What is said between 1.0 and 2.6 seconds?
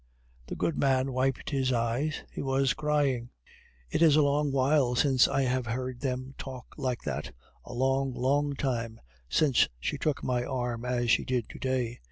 wiped his eyes, he